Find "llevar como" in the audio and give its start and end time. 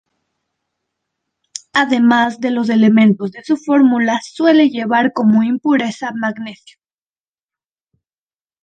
4.71-5.43